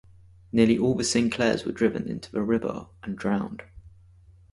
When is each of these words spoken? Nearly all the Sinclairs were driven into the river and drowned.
Nearly 0.51 0.79
all 0.79 0.95
the 0.95 1.03
Sinclairs 1.03 1.63
were 1.63 1.71
driven 1.71 2.07
into 2.07 2.31
the 2.31 2.41
river 2.41 2.87
and 3.03 3.15
drowned. 3.15 3.61